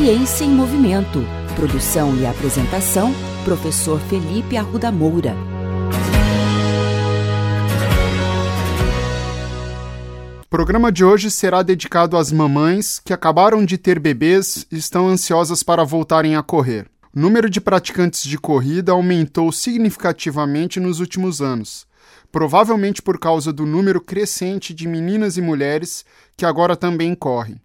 Ciência 0.00 0.46
em 0.46 0.48
Movimento. 0.48 1.18
Produção 1.54 2.16
e 2.16 2.24
apresentação, 2.24 3.12
professor 3.44 4.00
Felipe 4.00 4.56
Arruda 4.56 4.90
Moura. 4.90 5.36
O 10.42 10.46
programa 10.48 10.90
de 10.90 11.04
hoje 11.04 11.30
será 11.30 11.62
dedicado 11.62 12.16
às 12.16 12.32
mamães 12.32 12.98
que 12.98 13.12
acabaram 13.12 13.62
de 13.62 13.76
ter 13.76 13.98
bebês 13.98 14.66
e 14.72 14.78
estão 14.78 15.06
ansiosas 15.06 15.62
para 15.62 15.84
voltarem 15.84 16.34
a 16.34 16.42
correr. 16.42 16.86
O 17.14 17.20
número 17.20 17.50
de 17.50 17.60
praticantes 17.60 18.22
de 18.22 18.38
corrida 18.38 18.92
aumentou 18.92 19.52
significativamente 19.52 20.80
nos 20.80 20.98
últimos 20.98 21.42
anos, 21.42 21.86
provavelmente 22.32 23.02
por 23.02 23.18
causa 23.18 23.52
do 23.52 23.66
número 23.66 24.00
crescente 24.00 24.72
de 24.72 24.88
meninas 24.88 25.36
e 25.36 25.42
mulheres 25.42 26.06
que 26.38 26.46
agora 26.46 26.74
também 26.74 27.14
correm. 27.14 27.60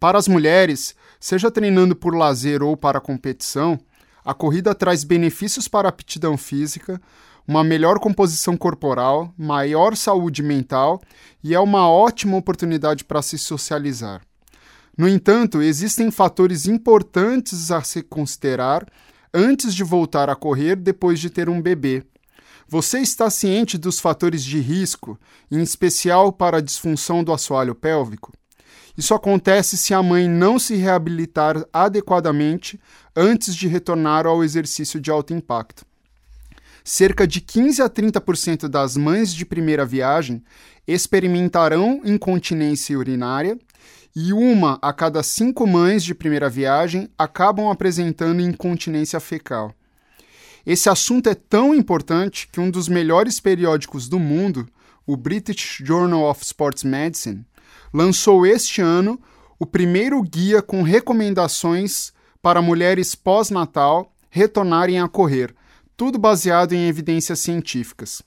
Para 0.00 0.16
as 0.16 0.26
mulheres, 0.26 0.94
seja 1.20 1.50
treinando 1.50 1.94
por 1.94 2.16
lazer 2.16 2.62
ou 2.62 2.74
para 2.74 3.02
competição, 3.02 3.78
a 4.24 4.32
corrida 4.32 4.74
traz 4.74 5.04
benefícios 5.04 5.68
para 5.68 5.88
a 5.88 5.90
aptidão 5.90 6.38
física, 6.38 6.98
uma 7.46 7.62
melhor 7.62 7.98
composição 7.98 8.56
corporal, 8.56 9.34
maior 9.36 9.94
saúde 9.94 10.42
mental 10.42 11.02
e 11.44 11.54
é 11.54 11.60
uma 11.60 11.86
ótima 11.86 12.38
oportunidade 12.38 13.04
para 13.04 13.20
se 13.20 13.36
socializar. 13.36 14.22
No 14.96 15.06
entanto, 15.06 15.60
existem 15.60 16.10
fatores 16.10 16.66
importantes 16.66 17.70
a 17.70 17.82
se 17.82 18.02
considerar 18.02 18.86
antes 19.34 19.74
de 19.74 19.84
voltar 19.84 20.30
a 20.30 20.34
correr 20.34 20.76
depois 20.76 21.20
de 21.20 21.28
ter 21.28 21.50
um 21.50 21.60
bebê. 21.60 22.02
Você 22.66 23.00
está 23.00 23.28
ciente 23.28 23.76
dos 23.76 24.00
fatores 24.00 24.42
de 24.42 24.60
risco, 24.60 25.20
em 25.50 25.60
especial 25.60 26.32
para 26.32 26.56
a 26.56 26.62
disfunção 26.62 27.22
do 27.22 27.34
assoalho 27.34 27.74
pélvico? 27.74 28.32
Isso 28.96 29.14
acontece 29.14 29.76
se 29.76 29.94
a 29.94 30.02
mãe 30.02 30.28
não 30.28 30.58
se 30.58 30.74
reabilitar 30.76 31.64
adequadamente 31.72 32.80
antes 33.14 33.54
de 33.54 33.68
retornar 33.68 34.26
ao 34.26 34.42
exercício 34.42 35.00
de 35.00 35.10
alto 35.10 35.32
impacto. 35.32 35.84
Cerca 36.82 37.26
de 37.26 37.40
15 37.40 37.82
a 37.82 37.88
30% 37.88 38.68
das 38.68 38.96
mães 38.96 39.32
de 39.34 39.44
primeira 39.44 39.84
viagem 39.84 40.42
experimentarão 40.86 42.00
incontinência 42.04 42.98
urinária 42.98 43.58
e 44.14 44.32
uma 44.32 44.78
a 44.82 44.92
cada 44.92 45.22
cinco 45.22 45.66
mães 45.66 46.02
de 46.02 46.14
primeira 46.14 46.48
viagem 46.48 47.08
acabam 47.16 47.70
apresentando 47.70 48.40
incontinência 48.40 49.20
fecal. 49.20 49.72
Esse 50.66 50.88
assunto 50.88 51.28
é 51.28 51.34
tão 51.34 51.74
importante 51.74 52.48
que 52.50 52.60
um 52.60 52.70
dos 52.70 52.88
melhores 52.88 53.40
periódicos 53.40 54.08
do 54.08 54.18
mundo, 54.18 54.68
o 55.06 55.16
British 55.16 55.78
Journal 55.84 56.28
of 56.28 56.44
Sports 56.44 56.84
Medicine, 56.84 57.46
lançou 57.92 58.46
este 58.46 58.80
ano 58.80 59.20
o 59.58 59.66
primeiro 59.66 60.22
guia 60.22 60.62
com 60.62 60.82
recomendações 60.82 62.12
para 62.40 62.62
mulheres 62.62 63.14
pós-natal 63.14 64.12
retornarem 64.30 65.00
a 65.00 65.08
correr, 65.08 65.54
tudo 65.96 66.18
baseado 66.18 66.72
em 66.72 66.88
evidências 66.88 67.40
científicas. 67.40 68.22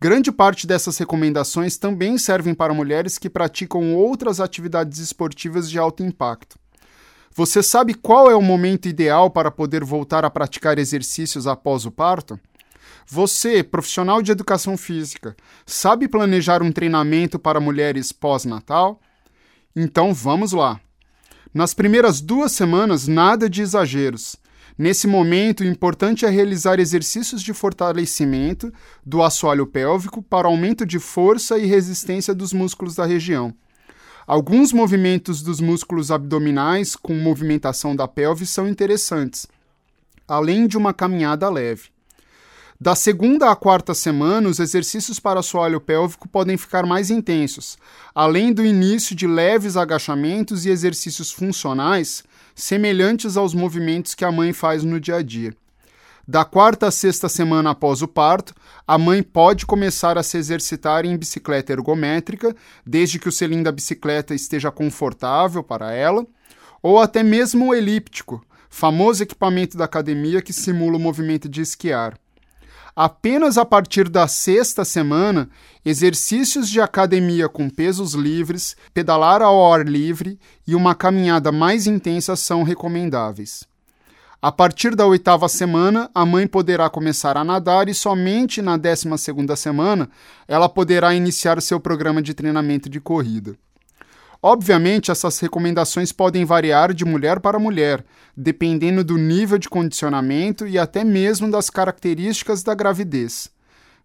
Grande 0.00 0.32
parte 0.32 0.66
dessas 0.66 0.96
recomendações 0.96 1.76
também 1.76 2.16
servem 2.16 2.54
para 2.54 2.72
mulheres 2.72 3.18
que 3.18 3.28
praticam 3.28 3.94
outras 3.94 4.40
atividades 4.40 4.98
esportivas 4.98 5.68
de 5.68 5.78
alto 5.78 6.02
impacto. 6.02 6.58
Você 7.34 7.62
sabe 7.62 7.92
qual 7.92 8.30
é 8.30 8.34
o 8.34 8.40
momento 8.40 8.88
ideal 8.88 9.30
para 9.30 9.50
poder 9.50 9.84
voltar 9.84 10.24
a 10.24 10.30
praticar 10.30 10.78
exercícios 10.78 11.46
após 11.46 11.84
o 11.84 11.90
parto? 11.90 12.40
Você, 13.12 13.64
profissional 13.64 14.22
de 14.22 14.30
educação 14.30 14.76
física, 14.76 15.34
sabe 15.66 16.06
planejar 16.06 16.62
um 16.62 16.70
treinamento 16.70 17.40
para 17.40 17.58
mulheres 17.58 18.12
pós-natal? 18.12 19.00
Então 19.74 20.14
vamos 20.14 20.52
lá. 20.52 20.80
Nas 21.52 21.74
primeiras 21.74 22.20
duas 22.20 22.52
semanas, 22.52 23.08
nada 23.08 23.50
de 23.50 23.62
exageros. 23.62 24.36
Nesse 24.78 25.08
momento, 25.08 25.64
o 25.64 25.66
importante 25.66 26.24
é 26.24 26.30
realizar 26.30 26.78
exercícios 26.78 27.42
de 27.42 27.52
fortalecimento 27.52 28.72
do 29.04 29.24
assoalho 29.24 29.66
pélvico 29.66 30.22
para 30.22 30.46
aumento 30.46 30.86
de 30.86 31.00
força 31.00 31.58
e 31.58 31.66
resistência 31.66 32.32
dos 32.32 32.52
músculos 32.52 32.94
da 32.94 33.04
região. 33.04 33.52
Alguns 34.24 34.72
movimentos 34.72 35.42
dos 35.42 35.60
músculos 35.60 36.12
abdominais 36.12 36.94
com 36.94 37.14
movimentação 37.14 37.96
da 37.96 38.06
pelve 38.06 38.46
são 38.46 38.68
interessantes, 38.68 39.48
além 40.28 40.68
de 40.68 40.78
uma 40.78 40.94
caminhada 40.94 41.50
leve. 41.50 41.90
Da 42.82 42.94
segunda 42.94 43.50
à 43.50 43.54
quarta 43.54 43.92
semana, 43.92 44.48
os 44.48 44.58
exercícios 44.58 45.20
para 45.20 45.40
assoalho 45.40 45.78
pélvico 45.82 46.26
podem 46.26 46.56
ficar 46.56 46.86
mais 46.86 47.10
intensos, 47.10 47.76
além 48.14 48.54
do 48.54 48.64
início 48.64 49.14
de 49.14 49.26
leves 49.26 49.76
agachamentos 49.76 50.64
e 50.64 50.70
exercícios 50.70 51.30
funcionais 51.30 52.24
semelhantes 52.54 53.36
aos 53.36 53.52
movimentos 53.52 54.14
que 54.14 54.24
a 54.24 54.32
mãe 54.32 54.54
faz 54.54 54.82
no 54.82 54.98
dia 54.98 55.16
a 55.16 55.22
dia. 55.22 55.54
Da 56.26 56.42
quarta 56.42 56.86
à 56.86 56.90
sexta 56.90 57.28
semana 57.28 57.72
após 57.72 58.00
o 58.00 58.08
parto, 58.08 58.54
a 58.88 58.96
mãe 58.96 59.22
pode 59.22 59.66
começar 59.66 60.16
a 60.16 60.22
se 60.22 60.38
exercitar 60.38 61.04
em 61.04 61.18
bicicleta 61.18 61.74
ergométrica, 61.74 62.56
desde 62.86 63.18
que 63.18 63.28
o 63.28 63.32
selim 63.32 63.62
da 63.62 63.70
bicicleta 63.70 64.34
esteja 64.34 64.70
confortável 64.70 65.62
para 65.62 65.92
ela, 65.92 66.26
ou 66.82 66.98
até 66.98 67.22
mesmo 67.22 67.68
o 67.68 67.74
elíptico, 67.74 68.42
famoso 68.70 69.22
equipamento 69.22 69.76
da 69.76 69.84
academia 69.84 70.40
que 70.40 70.54
simula 70.54 70.96
o 70.96 71.00
movimento 71.00 71.46
de 71.46 71.60
esquiar. 71.60 72.18
Apenas 72.94 73.56
a 73.56 73.64
partir 73.64 74.08
da 74.08 74.26
sexta 74.26 74.84
semana, 74.84 75.48
exercícios 75.84 76.68
de 76.68 76.80
academia 76.80 77.48
com 77.48 77.70
pesos 77.70 78.14
livres, 78.14 78.76
pedalar 78.92 79.42
ao 79.42 79.72
ar 79.72 79.86
livre 79.86 80.38
e 80.66 80.74
uma 80.74 80.94
caminhada 80.94 81.52
mais 81.52 81.86
intensa 81.86 82.34
são 82.34 82.62
recomendáveis. 82.62 83.68
A 84.42 84.50
partir 84.50 84.96
da 84.96 85.06
oitava 85.06 85.48
semana, 85.48 86.10
a 86.14 86.24
mãe 86.24 86.46
poderá 86.46 86.88
começar 86.88 87.36
a 87.36 87.44
nadar 87.44 87.90
e 87.90 87.94
somente 87.94 88.62
na 88.62 88.78
décima 88.78 89.18
segunda 89.18 89.54
semana 89.54 90.08
ela 90.48 90.68
poderá 90.68 91.14
iniciar 91.14 91.60
seu 91.60 91.78
programa 91.78 92.22
de 92.22 92.32
treinamento 92.32 92.88
de 92.88 93.00
corrida. 93.00 93.54
Obviamente, 94.42 95.10
essas 95.10 95.38
recomendações 95.38 96.12
podem 96.12 96.46
variar 96.46 96.94
de 96.94 97.04
mulher 97.04 97.40
para 97.40 97.58
mulher, 97.58 98.04
dependendo 98.34 99.04
do 99.04 99.18
nível 99.18 99.58
de 99.58 99.68
condicionamento 99.68 100.66
e 100.66 100.78
até 100.78 101.04
mesmo 101.04 101.50
das 101.50 101.68
características 101.68 102.62
da 102.62 102.74
gravidez. 102.74 103.50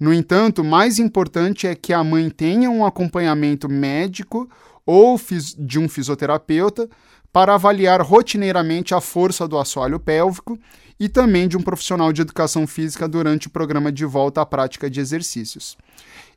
No 0.00 0.12
entanto, 0.12 0.64
mais 0.64 0.98
importante 0.98 1.66
é 1.66 1.74
que 1.74 1.92
a 1.92 2.02
mãe 2.02 2.30
tenha 2.30 2.70
um 2.70 2.84
acompanhamento 2.84 3.68
médico 3.68 4.48
ou 4.86 5.20
de 5.58 5.78
um 5.78 5.88
fisioterapeuta 5.88 6.88
para 7.32 7.54
avaliar 7.54 8.02
rotineiramente 8.02 8.94
a 8.94 9.00
força 9.00 9.48
do 9.48 9.58
assoalho 9.58 9.98
pélvico 9.98 10.58
e 11.00 11.08
também 11.08 11.48
de 11.48 11.56
um 11.56 11.62
profissional 11.62 12.12
de 12.12 12.20
educação 12.20 12.66
física 12.66 13.08
durante 13.08 13.46
o 13.46 13.50
programa 13.50 13.90
de 13.90 14.04
volta 14.04 14.42
à 14.42 14.46
prática 14.46 14.90
de 14.90 15.00
exercícios. 15.00 15.76